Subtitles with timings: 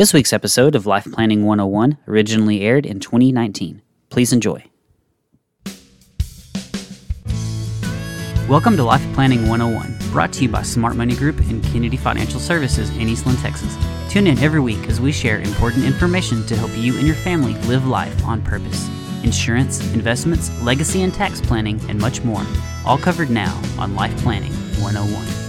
[0.00, 3.82] This week's episode of Life Planning 101 originally aired in 2019.
[4.08, 4.64] Please enjoy.
[8.48, 12.40] Welcome to Life Planning 101, brought to you by Smart Money Group and Kennedy Financial
[12.40, 13.76] Services in Eastland, Texas.
[14.08, 17.52] Tune in every week as we share important information to help you and your family
[17.68, 18.88] live life on purpose.
[19.22, 22.46] Insurance, investments, legacy and tax planning, and much more.
[22.86, 25.39] All covered now on Life Planning 101.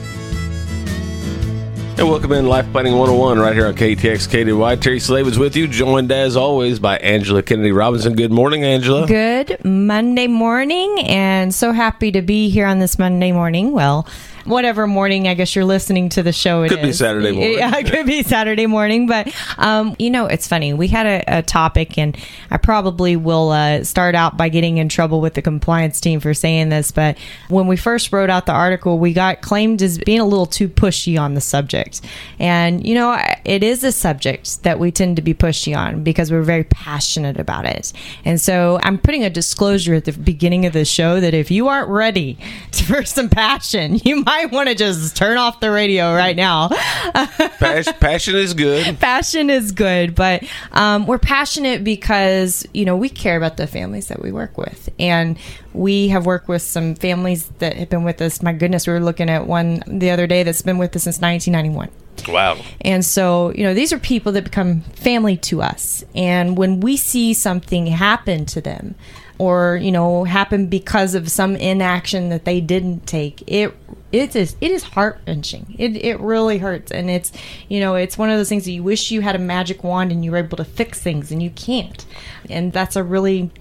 [2.02, 4.82] And welcome in Life Planning 101 right here on KTX KDY.
[4.82, 8.16] Terry Slave is with you, joined as always by Angela Kennedy Robinson.
[8.16, 9.06] Good morning, Angela.
[9.06, 13.72] Good Monday morning, and so happy to be here on this Monday morning.
[13.72, 14.08] Well,
[14.46, 16.64] whatever morning I guess you're listening to the show.
[16.64, 16.94] It Could be.
[16.94, 17.58] Saturday morning.
[17.58, 19.08] Yeah, it could be Saturday morning.
[19.08, 20.74] But um, you know, it's funny.
[20.74, 22.18] We had a, a topic, and
[22.50, 26.34] I probably will uh, start out by getting in trouble with the compliance team for
[26.34, 26.92] saying this.
[26.92, 27.18] But
[27.50, 30.70] when we first wrote out the article, we got claimed as being a little too
[30.70, 32.02] pushy on the subject.
[32.40, 36.32] And you know, it is a subject that we tend to be pushy on because
[36.32, 37.94] we're very passionate about it.
[38.26, 41.68] And so I'm putting a disclosure at the beginning of the show that if you
[41.68, 42.38] aren't ready
[42.88, 46.70] for some passion, you might want to just turn off the radio right now.
[46.70, 49.00] Pas- passion is good.
[49.00, 54.08] passion is good, but um, we're passionate because you know we care about the families
[54.08, 55.38] that we work with, and
[55.74, 58.42] we have worked with some families that have been with us.
[58.42, 61.20] My goodness, we were looking at one the other day that's been with us since
[61.20, 61.90] 1991.
[62.28, 62.60] Wow.
[62.82, 66.04] And so, you know, these are people that become family to us.
[66.16, 68.96] And when we see something happen to them
[69.38, 73.76] or, you know, happen because of some inaction that they didn't take, it
[74.12, 75.76] it is it is heart wrenching.
[75.78, 76.92] It it really hurts.
[76.92, 77.32] And it's
[77.70, 80.12] you know, it's one of those things that you wish you had a magic wand
[80.12, 82.06] and you were able to fix things and you can't.
[82.50, 83.52] And that's a really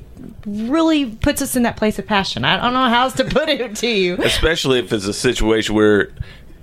[0.47, 2.45] really puts us in that place of passion.
[2.45, 4.17] I don't know how else to put it to you.
[4.17, 6.11] Especially if it's a situation where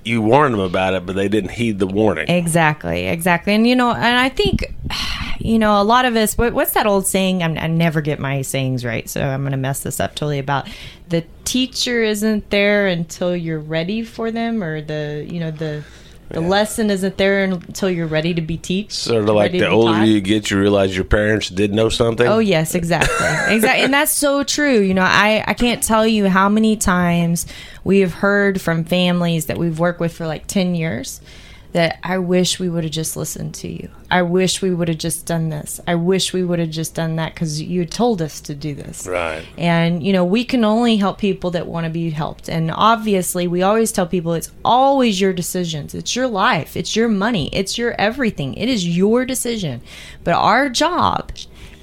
[0.08, 2.30] you warned them about it, but they didn't heed the warning.
[2.30, 3.53] Exactly, exactly.
[3.53, 4.73] And you know, and I think,
[5.39, 6.38] you know, a lot of us.
[6.38, 7.44] What, what's that old saying?
[7.44, 10.39] I'm, I never get my sayings right, so I'm going to mess this up totally.
[10.39, 10.67] About
[11.09, 15.84] the teacher isn't there until you're ready for them, or the you know the
[16.30, 18.92] the lesson isn't there until you're ready to be teach.
[18.92, 20.08] Sort of like the older taught.
[20.08, 22.28] you get, you realize your parents did know something.
[22.28, 23.16] Oh yes, exactly,
[23.56, 24.80] exactly, and that's so true.
[24.80, 27.46] You know, I I can't tell you how many times
[27.84, 31.22] we have heard from families that we've worked with for like ten years
[31.78, 33.92] that I wish we would have just listened to you.
[34.10, 35.80] I wish we would have just done this.
[35.86, 39.06] I wish we would have just done that because you told us to do this.
[39.06, 39.46] Right.
[39.60, 42.50] And, you know, we can only help people that want to be helped.
[42.50, 45.94] And obviously, we always tell people it's always your decisions.
[45.94, 46.76] It's your life.
[46.76, 47.52] It's your money.
[47.54, 48.56] It's your everything.
[48.56, 49.82] It is your decision.
[50.24, 51.32] But our job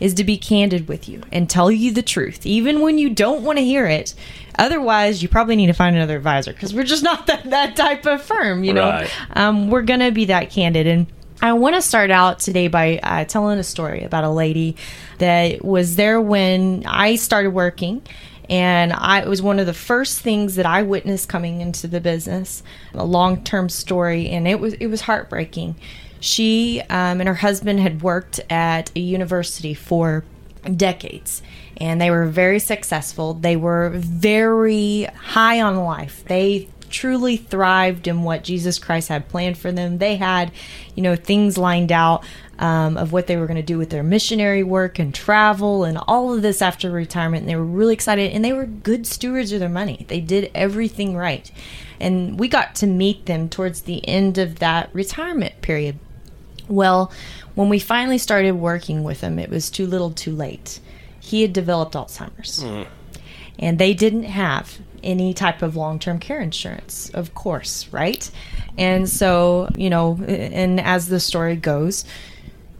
[0.04, 3.42] is to be candid with you and tell you the truth, even when you don't
[3.42, 4.14] want to hear it.
[4.58, 8.04] Otherwise, you probably need to find another advisor because we're just not that, that type
[8.04, 8.90] of firm, you know.
[8.90, 9.10] Right.
[9.34, 10.86] Um, we're going to be that candid.
[10.86, 11.06] And
[11.40, 14.76] I want to start out today by uh, telling a story about a lady
[15.20, 18.02] that was there when I started working.
[18.50, 22.02] And I, it was one of the first things that I witnessed coming into the
[22.02, 22.62] business,
[22.92, 25.76] a long term story, and it was it was heartbreaking.
[26.24, 30.24] She um, and her husband had worked at a university for
[30.74, 31.42] decades
[31.76, 33.34] and they were very successful.
[33.34, 36.24] They were very high on life.
[36.26, 39.98] They truly thrived in what Jesus Christ had planned for them.
[39.98, 40.50] They had,
[40.94, 42.24] you know, things lined out
[42.58, 45.98] um, of what they were going to do with their missionary work and travel and
[46.08, 47.42] all of this after retirement.
[47.42, 50.06] And they were really excited and they were good stewards of their money.
[50.08, 51.50] They did everything right.
[52.00, 55.98] And we got to meet them towards the end of that retirement period.
[56.68, 57.12] Well,
[57.54, 60.80] when we finally started working with him, it was too little too late.
[61.20, 62.62] He had developed Alzheimer's.
[62.62, 62.86] Mm.
[63.58, 68.28] And they didn't have any type of long term care insurance, of course, right?
[68.76, 72.04] And so, you know, and as the story goes,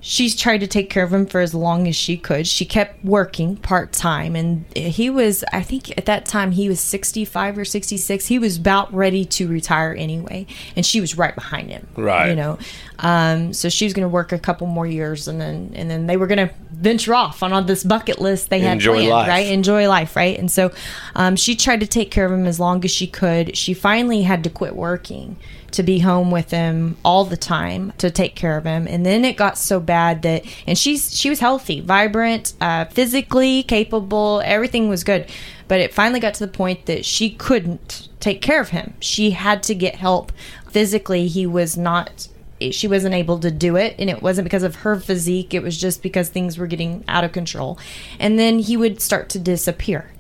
[0.07, 2.47] she's tried to take care of him for as long as she could.
[2.47, 6.79] She kept working part time, and he was, I think at that time, he was
[6.79, 8.27] 65 or 66.
[8.27, 11.87] He was about ready to retire anyway, and she was right behind him.
[11.97, 12.29] Right.
[12.29, 12.59] You know,
[12.99, 16.07] um, so she was going to work a couple more years, and then and then
[16.07, 19.09] they were going to venture off on, on this bucket list they had Enjoy planned,
[19.09, 19.29] life.
[19.29, 19.47] right?
[19.47, 20.39] Enjoy life, right?
[20.39, 20.71] And so
[21.15, 23.57] um, she tried to take care of him as long as she could.
[23.57, 25.37] She finally had to quit working
[25.75, 28.87] to be home with him all the time to take care of him.
[28.89, 33.63] And then it got so bad that and she's she was healthy vibrant uh, physically
[33.63, 35.29] capable everything was good.
[35.67, 38.95] But it finally got to the point that she couldn't take care of him.
[39.01, 40.33] She had to get help
[40.71, 41.27] physically.
[41.27, 42.29] He was not
[42.61, 43.95] she wasn't able to do it.
[43.99, 45.55] And it wasn't because of her physique.
[45.55, 47.79] It was just because things were getting out of control.
[48.19, 50.11] And then he would start to disappear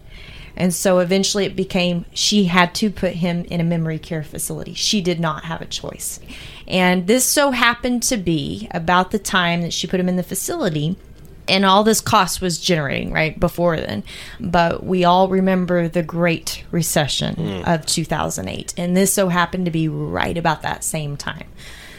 [0.56, 4.74] And so eventually it became she had to put him in a memory care facility.
[4.74, 6.20] She did not have a choice.
[6.66, 10.22] And this so happened to be about the time that she put him in the
[10.22, 10.96] facility
[11.48, 14.02] and all this cost was generating right before then
[14.40, 17.68] but we all remember the great recession mm.
[17.68, 21.46] of 2008 and this so happened to be right about that same time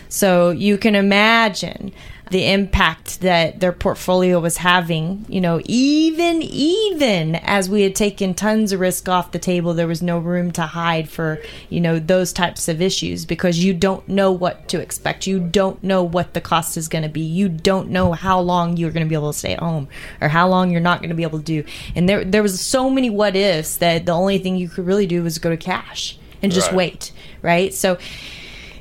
[0.09, 1.93] so you can imagine
[2.31, 8.33] the impact that their portfolio was having, you know, even even as we had taken
[8.33, 11.99] tons of risk off the table, there was no room to hide for, you know,
[11.99, 15.27] those types of issues because you don't know what to expect.
[15.27, 17.21] You don't know what the cost is going to be.
[17.21, 19.87] You don't know how long you're going to be able to stay at home
[20.19, 21.63] or how long you're not going to be able to do.
[21.95, 25.07] And there there was so many what ifs that the only thing you could really
[25.07, 26.75] do was go to cash and just right.
[26.75, 27.11] wait,
[27.41, 27.73] right?
[27.73, 27.97] So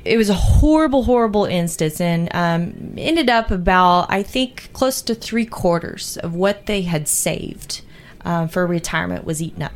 [0.05, 5.15] it was a horrible, horrible instance, and um, ended up about I think close to
[5.15, 7.81] three quarters of what they had saved
[8.23, 9.73] um, for retirement was eaten up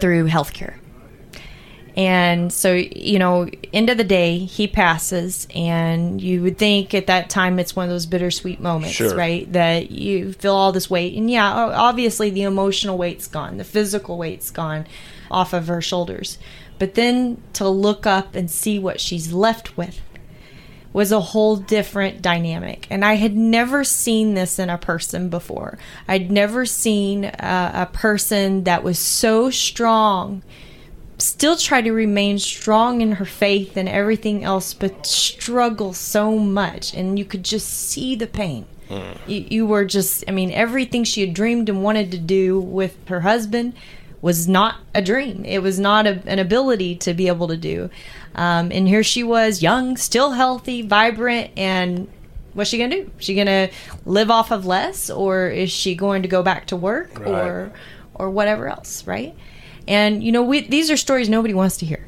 [0.00, 0.76] through healthcare.
[1.96, 7.06] And so, you know, end of the day, he passes, and you would think at
[7.06, 9.14] that time it's one of those bittersweet moments, sure.
[9.14, 9.50] right?
[9.52, 14.18] That you feel all this weight, and yeah, obviously the emotional weight's gone, the physical
[14.18, 14.86] weight's gone
[15.30, 16.38] off of her shoulders.
[16.78, 20.00] But then to look up and see what she's left with
[20.92, 22.86] was a whole different dynamic.
[22.88, 25.76] And I had never seen this in a person before.
[26.06, 30.42] I'd never seen a, a person that was so strong
[31.18, 36.94] still try to remain strong in her faith and everything else, but struggle so much.
[36.94, 38.66] And you could just see the pain.
[38.88, 39.18] Mm.
[39.26, 42.96] You, you, were just, I mean, everything she had dreamed and wanted to do with
[43.08, 43.74] her husband
[44.24, 45.44] was not a dream.
[45.44, 47.90] It was not a, an ability to be able to do.
[48.34, 52.08] Um, and here she was, young, still healthy, vibrant, and
[52.54, 53.10] what's she gonna do?
[53.18, 53.68] Is she gonna
[54.06, 57.28] live off of less, or is she going to go back to work, right.
[57.28, 57.72] or
[58.14, 59.36] or whatever else, right?
[59.86, 62.06] And you know, we, these are stories nobody wants to hear.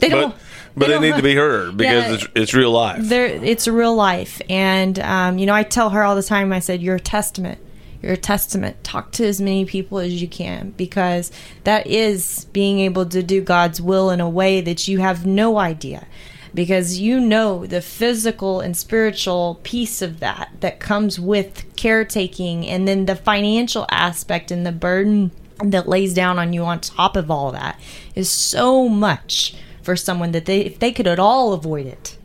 [0.00, 0.32] They don't.
[0.32, 0.40] But-
[0.76, 3.10] but they, they need to be heard because yeah, it's, it's real life.
[3.10, 6.52] It's real life, and um, you know, I tell her all the time.
[6.52, 7.58] I said, "You're a testament
[8.02, 8.82] your testament.
[8.84, 11.30] Talk to as many people as you can because
[11.64, 15.58] that is being able to do God's will in a way that you have no
[15.58, 16.06] idea.
[16.54, 22.88] Because you know the physical and spiritual piece of that that comes with caretaking, and
[22.88, 25.30] then the financial aspect and the burden
[25.62, 27.78] that lays down on you on top of all that
[28.14, 32.16] is so much for someone that they, if they could at all avoid it,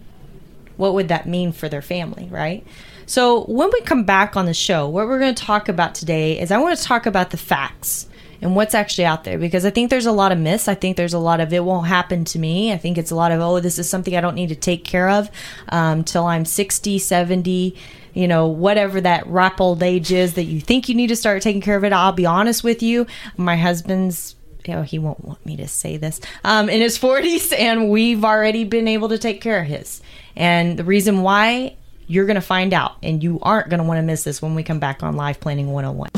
[0.78, 2.66] what would that mean for their family, right?
[3.05, 6.39] So, when we come back on the show, what we're going to talk about today
[6.39, 8.07] is I want to talk about the facts
[8.41, 10.67] and what's actually out there because I think there's a lot of myths.
[10.67, 12.73] I think there's a lot of it won't happen to me.
[12.73, 14.83] I think it's a lot of, oh, this is something I don't need to take
[14.83, 15.29] care of
[15.69, 17.75] um, till I'm 60, 70
[18.13, 21.41] you know, whatever that ripe old age is that you think you need to start
[21.41, 21.91] taking care of it.
[21.91, 23.07] I'll be honest with you.
[23.38, 24.35] My husband's
[24.65, 28.23] you know, he won't want me to say this, um, in his 40s, and we've
[28.23, 30.01] already been able to take care of his.
[30.38, 31.75] And the reason why
[32.07, 34.55] you're going to find out, and you aren't going to want to miss this when
[34.55, 36.09] we come back on Life Planning 101.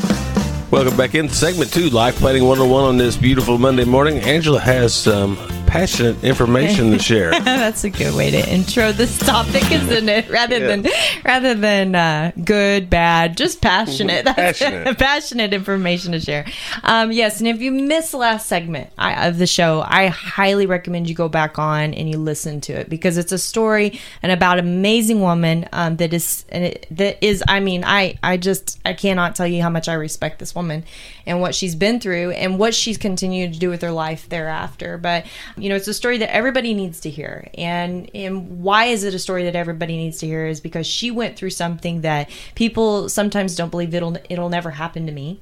[0.72, 4.20] Welcome back in segment two, Life Planning 101 on this beautiful Monday morning.
[4.20, 5.38] Angela has some
[5.80, 7.32] passionate information to share.
[7.40, 10.30] That's a good way to intro this topic, isn't it?
[10.36, 10.68] Rather yeah.
[10.68, 10.88] than
[11.24, 14.26] rather than uh, good, bad, just passionate.
[14.36, 14.98] passionate.
[14.98, 16.46] passionate information to share.
[16.84, 21.10] Um, yes, and if you missed the last segment of the show, I highly recommend
[21.10, 24.60] you go back on and you listen to it because it's a story and about
[24.60, 27.44] an amazing woman um, that is that is.
[27.48, 30.84] I mean, I I just I cannot tell you how much I respect this woman
[31.26, 34.98] and what she's been through and what she's continued to do with her life thereafter.
[34.98, 35.26] But
[35.66, 37.50] you know, it's a story that everybody needs to hear.
[37.58, 41.10] And and why is it a story that everybody needs to hear is because she
[41.10, 45.40] went through something that people sometimes don't believe it'll it'll never happen to me.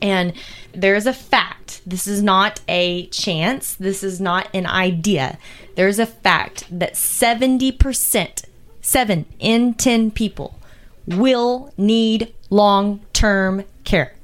[0.00, 0.32] And
[0.72, 1.82] there's a fact.
[1.84, 3.74] This is not a chance.
[3.74, 5.36] This is not an idea.
[5.74, 8.44] There's a fact that 70%,
[8.80, 10.58] 7 in 10 people
[11.06, 14.14] will need long term care.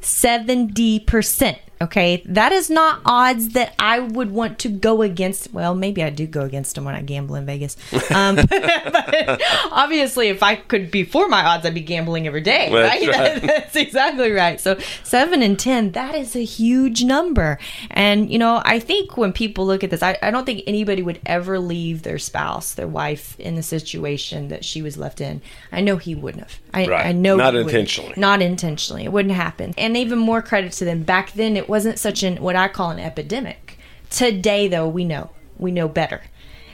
[0.00, 1.58] 70%.
[1.80, 5.52] Okay, that is not odds that I would want to go against.
[5.52, 7.76] Well, maybe I do go against them when I gamble in Vegas.
[8.14, 12.70] Um, but obviously, if I could be for my odds, I'd be gambling every day.
[12.70, 13.16] That's right?
[13.18, 13.42] right.
[13.42, 14.60] That's exactly right.
[14.60, 17.58] So seven and ten, that is a huge number.
[17.90, 21.02] And you know, I think when people look at this, I, I don't think anybody
[21.02, 25.42] would ever leave their spouse, their wife, in the situation that she was left in.
[25.72, 26.60] I know he wouldn't have.
[26.74, 27.06] I, right.
[27.06, 28.14] I know not intentionally.
[28.16, 28.42] Wouldn't.
[28.42, 29.04] Intentionally.
[29.04, 29.74] It wouldn't happen.
[29.78, 31.02] And even more credit to them.
[31.02, 33.78] Back then, it wasn't such an what I call an epidemic.
[34.10, 36.22] Today, though, we know we know better.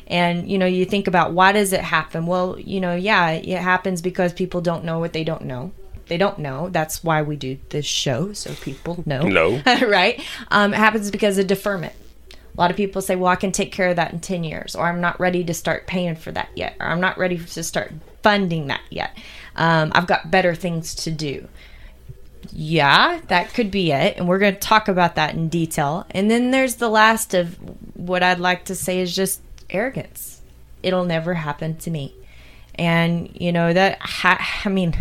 [0.07, 2.27] And you know, you think about why does it happen?
[2.27, 5.73] Well, you know, yeah, it happens because people don't know what they don't know.
[6.07, 6.69] They don't know.
[6.71, 9.23] That's why we do this show, so people know.
[9.23, 9.63] No.
[9.87, 10.21] right?
[10.51, 11.93] Um, it happens because of deferment.
[12.33, 14.75] A lot of people say, well, I can take care of that in 10 years,
[14.75, 17.63] or I'm not ready to start paying for that yet, or I'm not ready to
[17.63, 17.93] start
[18.25, 19.17] funding that yet.
[19.57, 21.49] Um, I've got better things to do.
[22.53, 24.17] Yeah, that could be it.
[24.17, 26.07] And we're going to talk about that in detail.
[26.11, 27.57] And then there's the last of
[27.95, 30.41] what I'd like to say is just arrogance.
[30.83, 32.15] It'll never happen to me.
[32.77, 34.97] And, you know, that, ha- I mean,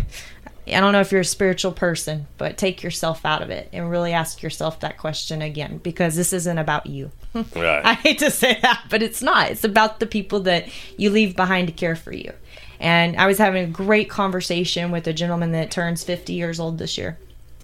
[0.66, 3.90] I don't know if you're a spiritual person, but take yourself out of it and
[3.90, 7.10] really ask yourself that question again because this isn't about you.
[7.54, 7.84] Right.
[7.84, 9.50] I hate to say that, but it's not.
[9.50, 12.32] It's about the people that you leave behind to care for you.
[12.80, 16.78] And I was having a great conversation with a gentleman that turns 50 years old
[16.78, 17.18] this year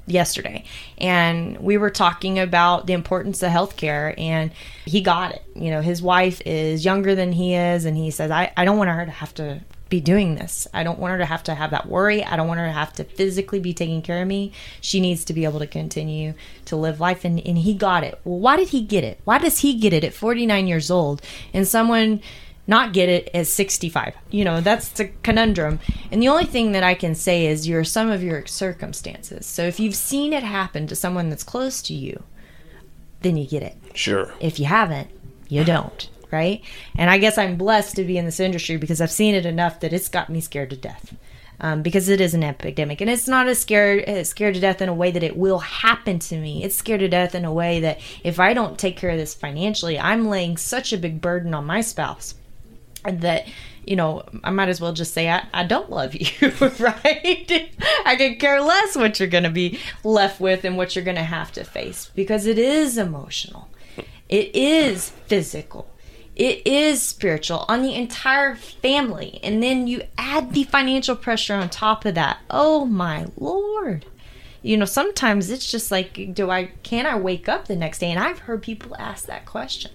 [0.07, 0.65] yesterday.
[0.99, 4.53] And we were talking about the importance of healthcare and
[4.85, 5.43] he got it.
[5.55, 8.79] You know his wife is younger than he is and he says i, I don't
[8.79, 10.67] want her to have to be doing this.
[10.75, 12.25] I don't want her to have to have that worry.
[12.25, 14.51] I don't want her to have to physically be taking care of me.
[14.81, 17.25] She needs to be able to continue to live life.
[17.25, 18.21] And, and he got it.
[18.25, 19.21] Well why did he get it?
[19.25, 21.23] Why does he get it at 49 years old?
[21.53, 22.21] And someone
[22.67, 25.79] not get it as 65 you know that's the conundrum.
[26.11, 29.47] And the only thing that i can say is you're some of your circumstances.
[29.47, 32.23] So if you've seen it happen to someone that's close to you
[33.23, 33.77] then you get it.
[33.95, 34.33] Sure.
[34.41, 35.11] if you haven't
[35.49, 36.63] you don't right?
[36.97, 39.81] And i guess i'm blessed to be in this industry because i've seen it enough
[39.81, 41.15] that it's got me scared to death
[41.61, 43.01] um, because it is an epidemic.
[43.01, 45.59] And it's not as scared uh, scared to death in a way that it will
[45.59, 46.63] happen to me.
[46.63, 49.35] It's scared to death in a way that if i don't take care of this
[49.35, 52.35] financially i'm laying such a big burden on my spouse
[53.11, 53.47] that
[53.85, 56.27] you know i might as well just say i, I don't love you
[56.79, 57.73] right?
[58.05, 61.17] I could care less what you're going to be left with and what you're going
[61.17, 63.69] to have to face because it is emotional.
[64.29, 65.89] It is physical.
[66.35, 69.41] It is spiritual on the entire family.
[69.43, 72.39] And then you add the financial pressure on top of that.
[72.51, 74.07] Oh my lord.
[74.63, 78.11] You know sometimes it's just like do i can i wake up the next day?
[78.11, 79.93] And i've heard people ask that question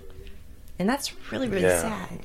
[0.82, 1.82] and that's really really Yeah.
[1.82, 2.20] sad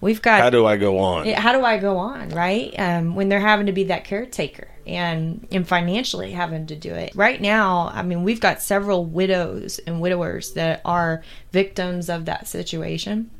[0.00, 1.26] we've got How do I go on?
[1.28, 2.74] how do I go on, right?
[2.78, 7.12] Um, when they're having to be that caretaker and and financially having to do it.
[7.14, 12.46] Right now, I mean, we've got several widows and widowers that are victims of that
[12.46, 13.30] situation.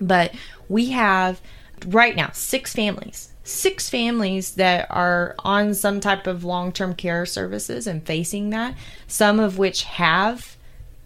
[0.00, 0.34] But
[0.68, 1.40] we have
[1.86, 3.32] right now six families.
[3.42, 8.74] Six families that are on some type of long term care services and facing that,
[9.06, 10.56] some of which have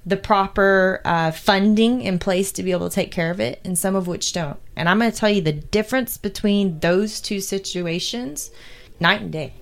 [0.05, 3.79] the proper uh, funding in place to be able to take care of it, and
[3.79, 4.59] some of which don't.
[4.75, 8.51] And I'm going to tell you the difference between those two situations
[8.99, 9.55] night and day.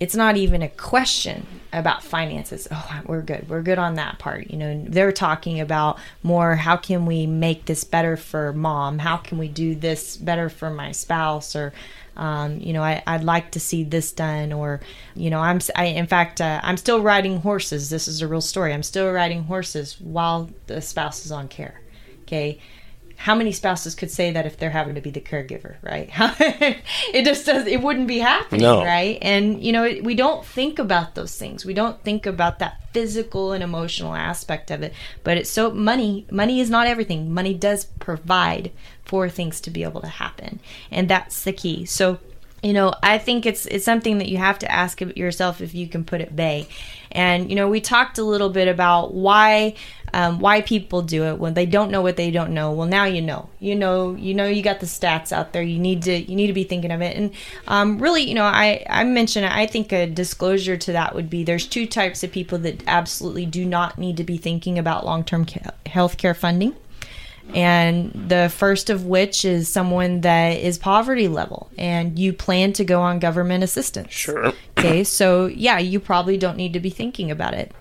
[0.00, 2.66] It's not even a question about finances.
[2.70, 3.48] Oh, we're good.
[3.50, 4.50] We're good on that part.
[4.50, 8.98] You know, they're talking about more how can we make this better for mom?
[8.98, 11.54] How can we do this better for my spouse?
[11.54, 11.74] Or,
[12.16, 14.54] um, you know, I, I'd like to see this done.
[14.54, 14.80] Or,
[15.14, 17.90] you know, I'm, I, in fact, uh, I'm still riding horses.
[17.90, 18.72] This is a real story.
[18.72, 21.82] I'm still riding horses while the spouse is on care.
[22.22, 22.58] Okay
[23.24, 26.08] how many spouses could say that if they're having to be the caregiver, right?
[27.12, 27.66] it just does.
[27.66, 28.82] It wouldn't be happening, No.
[28.82, 29.18] right?
[29.20, 31.66] And you know, it- we don't think about those things.
[31.66, 34.94] We don't think about that physical and emotional aspect of it.
[35.22, 36.26] But it's so money.
[36.30, 37.30] Money is not everything.
[37.34, 38.72] Money does provide
[39.04, 40.58] for things to be able to happen,
[40.90, 41.84] and that's the key.
[41.84, 42.20] So
[42.62, 45.88] you know i think it's it's something that you have to ask yourself if you
[45.88, 46.66] can put at bay.
[47.12, 49.74] And you know we talked a little bit about why
[50.12, 52.72] um, why people do it when they don't know what they don't know.
[52.72, 53.48] Well now you know.
[53.58, 55.62] You know you know you got the stats out there.
[55.62, 57.16] You need to you need to be thinking of it.
[57.16, 57.32] And
[57.66, 61.44] um, really you know i i mentioned i think a disclosure to that would be
[61.44, 65.46] there's two types of people that absolutely do not need to be thinking about long-term
[65.46, 66.74] ca- health care funding
[67.54, 72.84] and the first of which is someone that is poverty level and you plan to
[72.84, 74.12] go on government assistance.
[74.12, 74.52] Sure.
[74.78, 77.72] Okay, so yeah, you probably don't need to be thinking about it.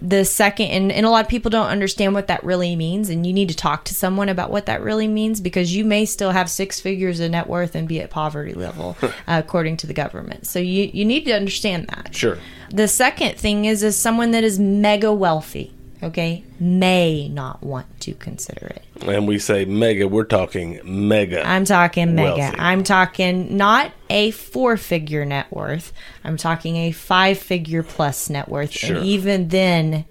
[0.00, 3.24] The second, and, and a lot of people don't understand what that really means, and
[3.24, 6.32] you need to talk to someone about what that really means because you may still
[6.32, 9.94] have six figures of net worth and be at poverty level, uh, according to the
[9.94, 10.44] government.
[10.48, 12.16] So you, you need to understand that.
[12.16, 12.38] Sure.
[12.70, 18.14] The second thing is is someone that is mega wealthy, okay, may not want to
[18.14, 18.82] consider it.
[19.06, 21.46] And we say mega, we're talking mega.
[21.46, 22.36] I'm talking mega.
[22.36, 22.58] Wealthy.
[22.58, 25.92] I'm talking not a four figure net worth.
[26.24, 28.72] I'm talking a five figure plus net worth.
[28.72, 28.96] Sure.
[28.96, 30.04] And even then,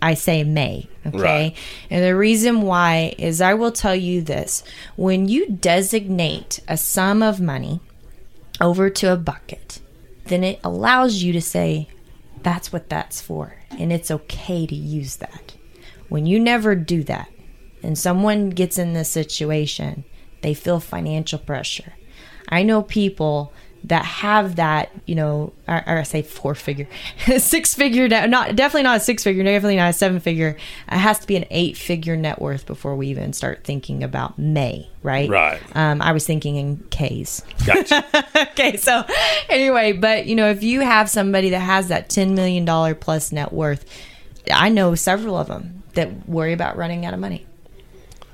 [0.00, 0.88] I say may.
[1.06, 1.18] Okay.
[1.18, 1.56] Right.
[1.90, 4.62] And the reason why is I will tell you this
[4.96, 7.80] when you designate a sum of money
[8.60, 9.80] over to a bucket,
[10.26, 11.88] then it allows you to say,
[12.42, 13.56] that's what that's for.
[13.70, 15.54] And it's okay to use that.
[16.08, 17.28] When you never do that,
[17.82, 20.04] and someone gets in this situation,
[20.42, 21.94] they feel financial pressure.
[22.48, 23.52] I know people
[23.84, 26.86] that have that, you know, or, or I say four figure,
[27.38, 30.56] six figure, net, not definitely not a six figure, definitely not a seven figure.
[30.90, 34.38] It has to be an eight figure net worth before we even start thinking about
[34.38, 35.28] May, right?
[35.28, 35.60] Right.
[35.74, 37.42] Um, I was thinking in K's.
[37.66, 38.04] Gotcha.
[38.52, 39.04] okay, so
[39.48, 43.52] anyway, but you know, if you have somebody that has that $10 million plus net
[43.52, 43.84] worth,
[44.52, 47.46] I know several of them that worry about running out of money.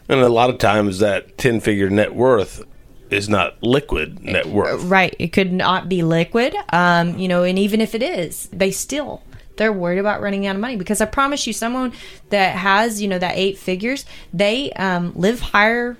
[0.09, 2.65] And a lot of times that 10 figure net worth
[3.11, 4.85] is not liquid net worth.
[4.85, 5.15] Right.
[5.19, 6.55] It could not be liquid.
[6.73, 9.23] Um, you know, and even if it is, they still
[9.59, 11.93] they're worried about running out of money because I promise you, someone
[12.31, 15.99] that has you know that eight figures, they um, live higher.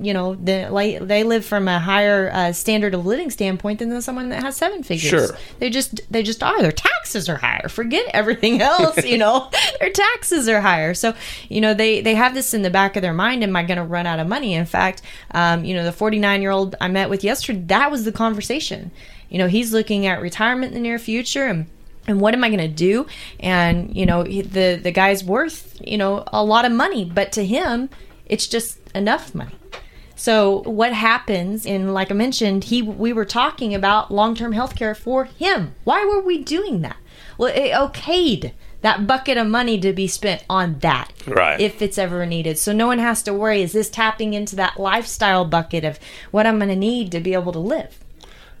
[0.00, 4.00] You know, the, like they live from a higher uh, standard of living standpoint than
[4.02, 5.10] someone that has seven figures.
[5.10, 5.38] Sure.
[5.58, 6.60] they just they just are.
[6.62, 7.68] Their taxes are higher.
[7.68, 9.04] Forget everything else.
[9.04, 9.50] You know,
[9.80, 10.94] their taxes are higher.
[10.94, 11.14] So
[11.48, 13.42] you know they they have this in the back of their mind.
[13.42, 14.54] Am I going to run out of money?
[14.54, 15.02] In fact,
[15.32, 18.90] um, you know, the 49 year old I met with yesterday, that was the conversation.
[19.28, 21.66] You know, he's looking at retirement in the near future and
[22.06, 23.06] and what am I going to do?
[23.38, 27.44] And you know, the the guy's worth you know a lot of money, but to
[27.44, 27.88] him,
[28.30, 29.52] it's just enough money.
[30.16, 31.66] So what happens?
[31.66, 35.74] And like I mentioned, he we were talking about long term health care for him.
[35.84, 36.96] Why were we doing that?
[37.38, 41.60] Well, it okayed that bucket of money to be spent on that Right.
[41.60, 42.58] if it's ever needed.
[42.58, 43.62] So no one has to worry.
[43.62, 45.98] Is this tapping into that lifestyle bucket of
[46.30, 47.98] what I'm going to need to be able to live?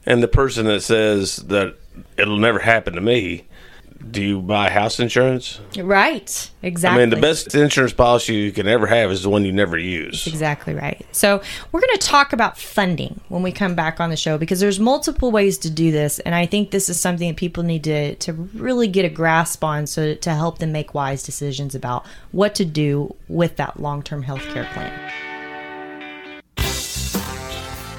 [0.04, 1.76] And the person that says that
[2.16, 3.44] it'll never happen to me,
[4.08, 5.60] do you buy house insurance?
[5.76, 6.50] Right.
[6.62, 7.02] Exactly.
[7.02, 9.78] I mean, the best insurance policy you can ever have is the one you never
[9.78, 10.26] use.
[10.26, 11.04] Exactly right.
[11.12, 11.42] So,
[11.72, 14.80] we're going to talk about funding when we come back on the show because there's
[14.80, 16.18] multiple ways to do this.
[16.20, 19.62] And I think this is something that people need to, to really get a grasp
[19.64, 24.02] on so to help them make wise decisions about what to do with that long
[24.02, 25.29] term health care plan.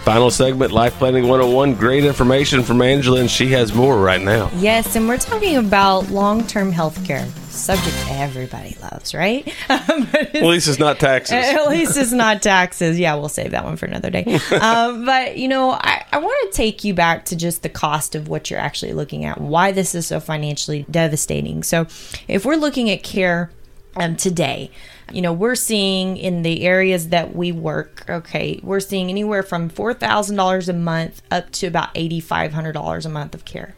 [0.04, 1.76] Final segment, Life Planning 101.
[1.76, 4.50] Great information from Angela, and she has more right now.
[4.56, 9.48] Yes, and we're talking about long term health care, subject everybody loves, right?
[9.70, 11.34] At least it's not taxes.
[11.36, 12.98] At least it's not taxes.
[12.98, 14.24] Yeah, we'll save that one for another day.
[14.60, 18.16] um, but, you know, I, I want to take you back to just the cost
[18.16, 21.62] of what you're actually looking at, why this is so financially devastating.
[21.62, 21.86] So,
[22.28, 23.52] if we're looking at care
[23.96, 24.72] um, today,
[25.14, 29.70] you know, we're seeing in the areas that we work, okay, we're seeing anywhere from
[29.70, 33.76] $4,000 a month up to about $8,500 a month of care.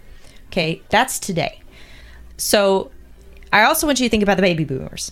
[0.48, 1.62] Okay, that's today.
[2.38, 2.92] So,
[3.52, 5.12] I also want you to think about the baby boomers.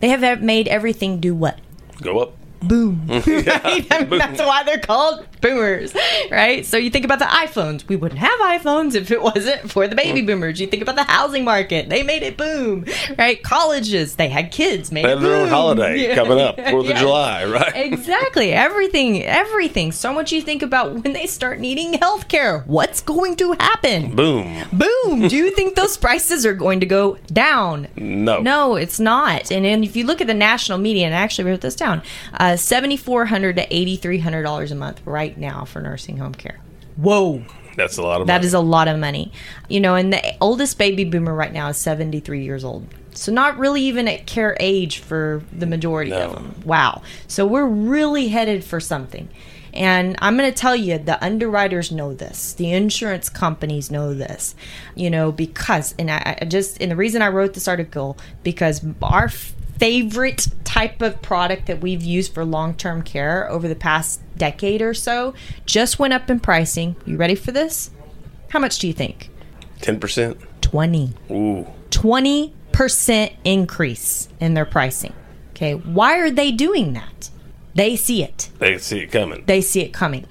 [0.00, 1.58] They have made everything do what?
[2.00, 2.36] Go up.
[2.62, 3.02] Boom.
[3.08, 3.86] right?
[3.90, 5.94] I mean, That's why they're called boomers,
[6.30, 6.64] right?
[6.64, 7.86] So you think about the iPhones.
[7.88, 10.60] We wouldn't have iPhones if it wasn't for the baby boomers.
[10.60, 11.88] You think about the housing market.
[11.88, 12.84] They made it boom,
[13.18, 13.42] right?
[13.42, 16.14] Colleges, they had kids, made They have their own holiday Yeah.
[16.14, 17.72] coming up, 4th of July, right?
[17.74, 18.52] Exactly.
[18.52, 19.92] Everything, everything.
[19.92, 22.60] So much you think about when they start needing health care.
[22.66, 24.14] What's going to happen?
[24.14, 24.64] Boom.
[24.72, 25.28] Boom.
[25.28, 27.88] Do you think those prices are going to go down?
[27.96, 28.40] No.
[28.40, 29.50] No, it's not.
[29.50, 32.02] And, and if you look at the national media, and I actually wrote this down,
[32.34, 36.18] uh, seventy four hundred to eighty three hundred dollars a month right now for nursing
[36.18, 36.60] home care.
[36.96, 37.44] Whoa,
[37.76, 38.46] That's a lot of that money.
[38.46, 39.32] is a lot of money.
[39.68, 42.86] You know, and the oldest baby boomer right now is seventy three years old.
[43.14, 46.54] So not really even at care age for the majority of them.
[46.64, 47.02] Wow.
[47.28, 49.28] So we're really headed for something.
[49.74, 52.52] And I'm going to tell you, the underwriters know this.
[52.54, 54.54] The insurance companies know this,
[54.94, 58.84] you know, because, and I, I just, and the reason I wrote this article, because
[59.02, 64.20] our favorite type of product that we've used for long term care over the past
[64.38, 65.34] decade or so
[65.66, 66.96] just went up in pricing.
[67.04, 67.90] You ready for this?
[68.48, 69.28] How much do you think?
[69.80, 70.38] 10%.
[70.62, 71.12] 20.
[71.30, 71.66] Ooh.
[71.90, 75.12] 20% increase in their pricing.
[75.50, 75.74] Okay.
[75.74, 77.28] Why are they doing that?
[77.74, 79.44] They see it They see it coming.
[79.46, 80.26] they see it coming.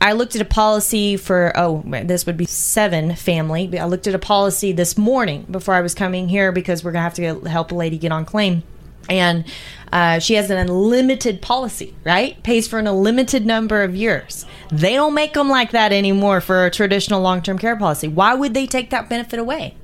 [0.00, 3.78] I looked at a policy for oh this would be seven family.
[3.78, 7.02] I looked at a policy this morning before I was coming here because we're gonna
[7.02, 8.62] have to help a lady get on claim,
[9.08, 9.44] and
[9.92, 11.94] uh, she has an unlimited policy.
[12.04, 14.46] Right, pays for an unlimited number of years.
[14.70, 18.08] They don't make them like that anymore for a traditional long term care policy.
[18.08, 19.76] Why would they take that benefit away?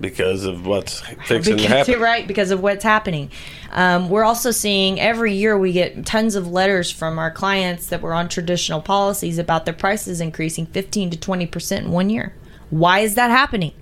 [0.00, 2.00] because of what's fixing to happen.
[2.00, 3.30] right because of what's happening
[3.72, 8.00] um, we're also seeing every year we get tons of letters from our clients that
[8.00, 12.34] were on traditional policies about their prices increasing 15 to 20 percent in one year
[12.70, 13.72] why is that happening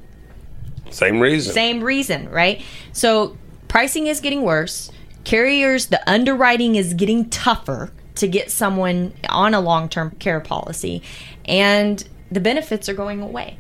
[0.91, 1.53] Same reason.
[1.53, 2.63] same reason right
[2.93, 3.37] so
[3.69, 4.91] pricing is getting worse
[5.25, 11.03] carriers the underwriting is getting tougher to get someone on a long-term care policy
[11.45, 13.59] and the benefits are going away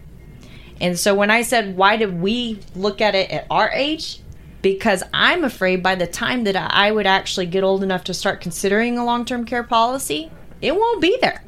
[0.81, 4.21] and so when I said, why did we look at it at our age?
[4.62, 8.40] Because I'm afraid by the time that I would actually get old enough to start
[8.40, 11.42] considering a long term care policy, it won't be there.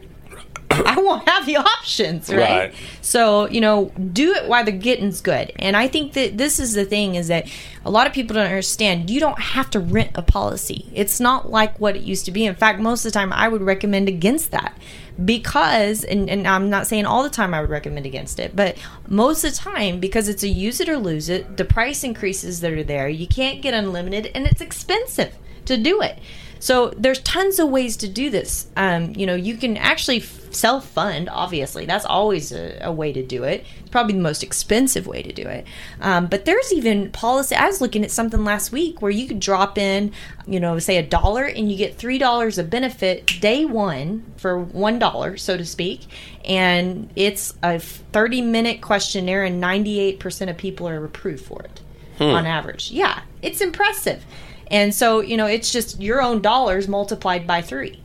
[0.87, 2.39] I won't have the options, right?
[2.39, 2.75] Right.
[3.03, 5.53] So, you know, do it while the getting's good.
[5.57, 7.49] And I think that this is the thing is that
[7.85, 10.89] a lot of people don't understand you don't have to rent a policy.
[10.95, 12.47] It's not like what it used to be.
[12.47, 14.77] In fact, most of the time I would recommend against that
[15.25, 18.77] because and, and I'm not saying all the time I would recommend against it, but
[19.09, 22.61] most of the time because it's a use it or lose it, the price increases
[22.61, 26.19] that are there, you can't get unlimited and it's expensive to do it.
[26.61, 28.69] So there's tons of ways to do this.
[28.77, 30.21] Um, you know, you can actually
[30.55, 31.29] self fund.
[31.31, 33.65] Obviously, that's always a, a, way to do it.
[33.81, 35.67] It's probably the most expensive way to do it.
[36.01, 37.55] Um, but there's even policy.
[37.55, 40.13] I was looking at something last week where you could drop in,
[40.47, 44.59] you know, say a dollar, and you get three dollars of benefit day one for
[44.59, 46.07] one dollar, so to speak.
[46.45, 51.81] And it's a 30 minute questionnaire, and 98% of people are approved for it
[52.19, 52.25] hmm.
[52.25, 52.91] on average.
[52.91, 54.25] Yeah, it's impressive.
[54.71, 58.01] And so, you know, it's just your own dollars multiplied by three.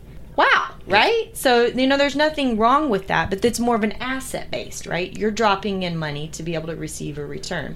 [0.87, 1.35] Right?
[1.35, 4.85] So, you know, there's nothing wrong with that, but it's more of an asset based,
[4.85, 5.15] right?
[5.17, 7.75] You're dropping in money to be able to receive a return.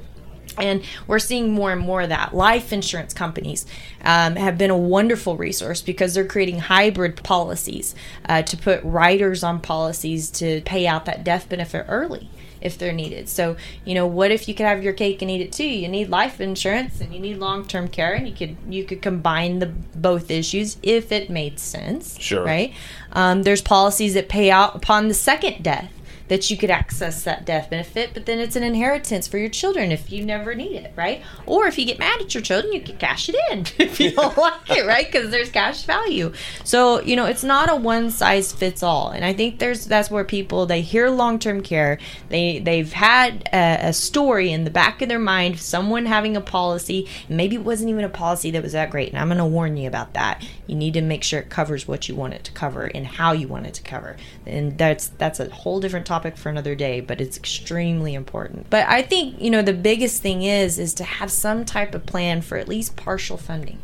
[0.58, 2.36] And we're seeing more and more of that.
[2.36, 3.66] Life insurance companies
[4.04, 7.96] um, have been a wonderful resource because they're creating hybrid policies
[8.28, 12.30] uh, to put riders on policies to pay out that death benefit early
[12.62, 13.30] if they're needed.
[13.30, 15.68] So, you know, what if you could have your cake and eat it too?
[15.68, 19.60] You need life insurance and you need long-term care and you could you could combine
[19.60, 22.20] the both issues if it made sense.
[22.20, 22.44] Sure.
[22.44, 22.74] Right?
[23.12, 25.92] Um, there's policies that pay out upon the second death
[26.30, 29.92] that you could access that death benefit, but then it's an inheritance for your children
[29.92, 31.24] if you never need it, right?
[31.46, 34.12] Or if you get mad at your children, you can cash it in if you
[34.12, 35.06] don't like it, right?
[35.06, 36.32] Because there's cash value.
[36.64, 40.12] So you know, it's not a one size fits all, and I think there's that's
[40.12, 41.98] where people they hear long term care,
[42.30, 46.38] they they've had a, a story in the back of their mind, of someone having
[46.38, 49.46] a policy, maybe it wasn't even a policy that was that great, and I'm to
[49.46, 50.46] warn you about that.
[50.68, 53.32] You need to make sure it covers what you want it to cover and how
[53.32, 54.16] you want it to cover,
[54.46, 58.70] and that's that's a whole different topic topic for another day, but it's extremely important.
[58.70, 62.06] But I think, you know, the biggest thing is is to have some type of
[62.06, 63.80] plan for at least partial funding.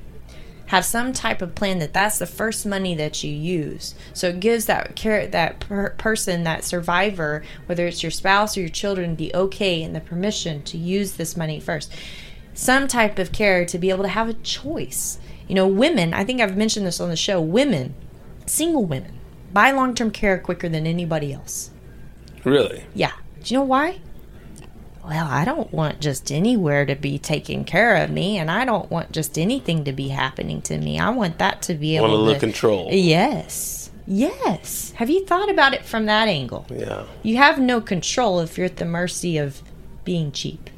[0.68, 3.96] Have some type of plan that that's the first money that you use.
[4.14, 8.62] So it gives that care that per- person, that survivor, whether it's your spouse or
[8.62, 11.94] your children, the okay and the permission to use this money first.
[12.54, 15.20] Some type of care to be able to have a choice.
[15.48, 17.94] You know, women, I think I've mentioned this on the show, women,
[18.46, 19.20] single women,
[19.54, 21.70] buy long term care quicker than anybody else.
[22.46, 22.86] Really?
[22.94, 23.12] Yeah.
[23.44, 24.00] Do you know why?
[25.04, 28.90] Well, I don't want just anywhere to be taking care of me, and I don't
[28.90, 31.00] want just anything to be happening to me.
[31.00, 32.90] I want that to be able want a to control.
[32.92, 33.92] Yes.
[34.08, 34.92] Yes.
[34.96, 36.66] Have you thought about it from that angle?
[36.70, 37.06] Yeah.
[37.22, 39.62] You have no control if you're at the mercy of
[40.04, 40.70] being cheap.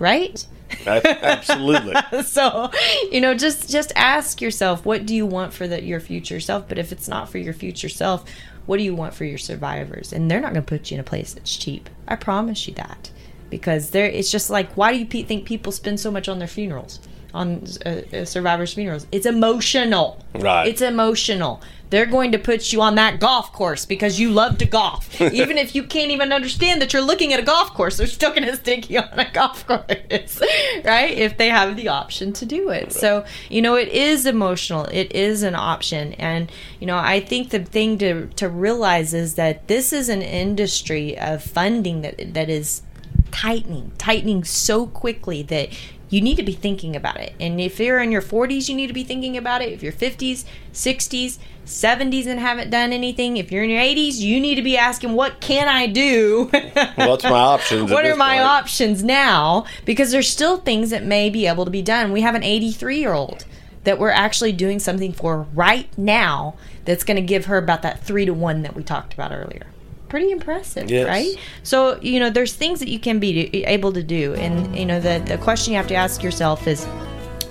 [0.00, 0.44] Right?
[0.86, 1.94] Absolutely.
[2.24, 2.70] so,
[3.10, 6.68] you know, just just ask yourself, what do you want for the, your future self?
[6.68, 8.24] But if it's not for your future self,
[8.66, 10.12] what do you want for your survivors?
[10.12, 11.88] And they're not going to put you in a place that's cheap.
[12.08, 13.10] I promise you that.
[13.50, 16.48] Because there, it's just like, why do you think people spend so much on their
[16.48, 16.98] funerals,
[17.34, 19.06] on uh, uh, survivors' funerals?
[19.12, 20.24] It's emotional.
[20.34, 20.68] Right.
[20.68, 21.60] It's emotional.
[21.90, 25.20] They're going to put you on that golf course because you love to golf.
[25.20, 28.30] even if you can't even understand that you're looking at a golf course, they're still
[28.30, 30.40] going to stick you on a golf course,
[30.84, 31.12] right?
[31.16, 32.92] If they have the option to do it.
[32.92, 34.86] So, you know, it is emotional.
[34.86, 36.14] It is an option.
[36.14, 40.22] And, you know, I think the thing to, to realize is that this is an
[40.22, 42.82] industry of funding that that is
[43.30, 45.68] tightening, tightening so quickly that
[46.14, 47.34] you need to be thinking about it.
[47.40, 49.72] And if you're in your 40s, you need to be thinking about it.
[49.72, 54.38] If you're 50s, 60s, 70s and haven't done anything, if you're in your 80s, you
[54.38, 56.50] need to be asking, what can I do?
[56.94, 57.90] What's my options?
[57.90, 58.46] what are my point?
[58.46, 59.66] options now?
[59.84, 62.12] Because there's still things that may be able to be done.
[62.12, 63.44] We have an 83 year old
[63.82, 68.04] that we're actually doing something for right now that's going to give her about that
[68.04, 69.66] three to one that we talked about earlier
[70.14, 71.08] pretty impressive, yes.
[71.08, 71.36] right?
[71.64, 75.00] So you know, there's things that you can be able to do, and you know,
[75.00, 76.86] the the question you have to ask yourself is,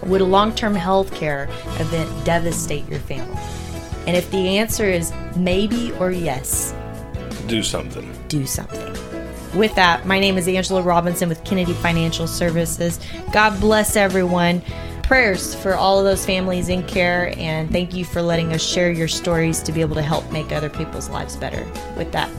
[0.04, 1.50] would a long-term health care
[1.82, 3.38] event devastate your family?
[4.08, 6.74] And if the answer is maybe or yes,
[7.48, 8.10] do something.
[8.30, 8.94] Do something.
[9.60, 12.98] With that, my name is Angela Robinson with Kennedy Financial Services.
[13.34, 14.62] God bless everyone
[15.04, 18.90] prayers for all of those families in care, and thank you for letting us share
[18.90, 21.70] your stories to be able to help make other people's lives better.
[21.98, 22.30] With that,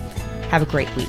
[0.50, 1.09] have a great week.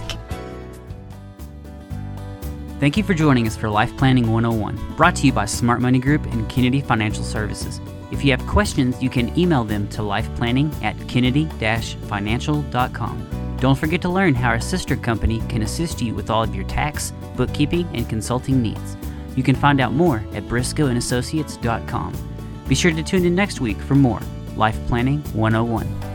[2.79, 5.99] Thank you for joining us for Life Planning 101, brought to you by Smart Money
[5.99, 7.79] Group and Kennedy Financial Services.
[8.11, 13.57] If you have questions, you can email them to lifeplanning at kennedy-financial.com.
[13.59, 16.65] Don't forget to learn how our sister company can assist you with all of your
[16.65, 18.97] tax, bookkeeping, and consulting needs.
[19.35, 22.31] You can find out more at briscoeandassociates.com.
[22.67, 24.19] Be sure to tune in next week for more
[24.55, 26.14] Life Planning 101.